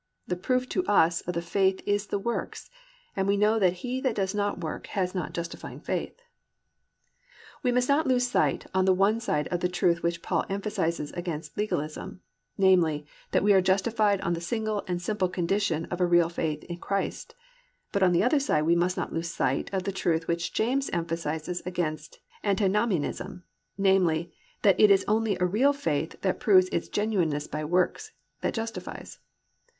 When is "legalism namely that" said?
11.55-13.43